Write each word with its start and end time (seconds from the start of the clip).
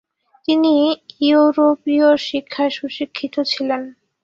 তিনি 0.45 0.73
ইয়োরোপীয় 1.21 2.09
শিক্ষায় 2.27 2.71
সুশিক্ষিত 2.77 3.35
ছিলেন। 3.51 3.81